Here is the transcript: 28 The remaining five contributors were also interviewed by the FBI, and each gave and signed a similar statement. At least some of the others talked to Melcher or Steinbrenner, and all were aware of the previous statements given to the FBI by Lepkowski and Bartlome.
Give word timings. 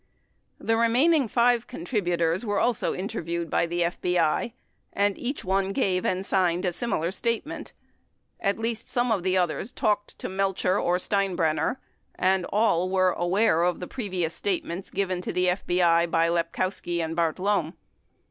28 0.57 0.67
The 0.67 0.77
remaining 0.79 1.27
five 1.27 1.67
contributors 1.67 2.43
were 2.43 2.59
also 2.59 2.95
interviewed 2.95 3.51
by 3.51 3.67
the 3.67 3.81
FBI, 3.81 4.51
and 4.93 5.15
each 5.15 5.45
gave 5.73 6.03
and 6.07 6.25
signed 6.25 6.65
a 6.65 6.73
similar 6.73 7.11
statement. 7.11 7.73
At 8.39 8.57
least 8.57 8.89
some 8.89 9.11
of 9.11 9.21
the 9.21 9.37
others 9.37 9.71
talked 9.71 10.17
to 10.17 10.27
Melcher 10.27 10.79
or 10.79 10.97
Steinbrenner, 10.97 11.77
and 12.15 12.45
all 12.45 12.89
were 12.89 13.11
aware 13.11 13.61
of 13.61 13.79
the 13.79 13.85
previous 13.87 14.33
statements 14.33 14.89
given 14.89 15.21
to 15.21 15.31
the 15.31 15.45
FBI 15.45 16.09
by 16.09 16.29
Lepkowski 16.29 16.99
and 16.99 17.15
Bartlome. 17.15 17.75